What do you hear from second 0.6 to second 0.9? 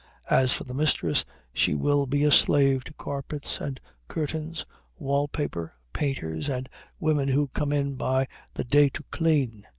the